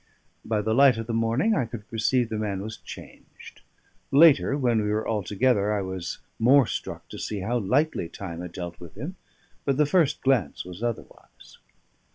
By 0.43 0.63
the 0.63 0.73
light 0.73 0.97
of 0.97 1.05
the 1.05 1.13
morning 1.13 1.53
I 1.53 1.65
could 1.67 1.87
perceive 1.87 2.29
the 2.29 2.39
man 2.39 2.63
was 2.63 2.77
changed. 2.77 3.61
Later, 4.09 4.57
when 4.57 4.81
we 4.81 4.89
were 4.89 5.05
all 5.07 5.21
together, 5.21 5.71
I 5.71 5.83
was 5.83 6.17
more 6.39 6.65
struck 6.65 7.07
to 7.09 7.19
see 7.19 7.41
how 7.41 7.59
lightly 7.59 8.09
time 8.09 8.41
had 8.41 8.51
dealt 8.51 8.79
with 8.79 8.95
him; 8.95 9.15
but 9.63 9.77
the 9.77 9.85
first 9.85 10.23
glance 10.23 10.65
was 10.65 10.81
otherwise. 10.81 11.59